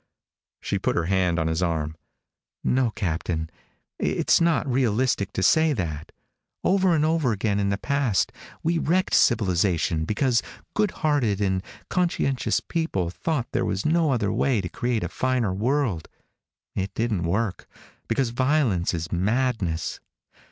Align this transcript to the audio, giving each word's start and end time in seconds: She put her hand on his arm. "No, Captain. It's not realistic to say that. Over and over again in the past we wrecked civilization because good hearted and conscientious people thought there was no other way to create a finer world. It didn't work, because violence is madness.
She 0.61 0.79
put 0.79 0.95
her 0.95 1.05
hand 1.05 1.37
on 1.37 1.45
his 1.45 1.61
arm. 1.61 1.95
"No, 2.63 2.89
Captain. 2.89 3.51
It's 3.99 4.41
not 4.41 4.65
realistic 4.65 5.31
to 5.33 5.43
say 5.43 5.73
that. 5.73 6.11
Over 6.63 6.95
and 6.95 7.05
over 7.05 7.31
again 7.31 7.59
in 7.59 7.69
the 7.69 7.77
past 7.77 8.31
we 8.63 8.79
wrecked 8.79 9.13
civilization 9.13 10.05
because 10.05 10.41
good 10.73 10.89
hearted 11.05 11.39
and 11.39 11.61
conscientious 11.89 12.59
people 12.61 13.11
thought 13.11 13.51
there 13.51 13.63
was 13.63 13.85
no 13.85 14.09
other 14.11 14.33
way 14.33 14.59
to 14.59 14.69
create 14.69 15.03
a 15.03 15.07
finer 15.07 15.53
world. 15.53 16.09
It 16.75 16.91
didn't 16.95 17.21
work, 17.21 17.67
because 18.07 18.31
violence 18.31 18.95
is 18.95 19.11
madness. 19.11 19.99